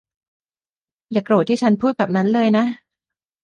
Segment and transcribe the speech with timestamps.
[1.11, 2.65] อย่าโกรธที่ฉันพูดแบบนั้นเลยนะ